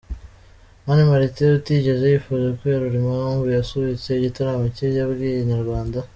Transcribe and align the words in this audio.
Mani 0.85 1.03
Martin 1.09 1.49
utigeze 1.59 2.03
yifuza 2.07 2.47
kwerura 2.59 2.95
impamvu 3.01 3.43
yasubitse 3.57 4.09
igitaramo 4.13 4.65
cye 4.75 4.87
yabwiye 4.97 5.37
Inyarwanda. 5.41 5.99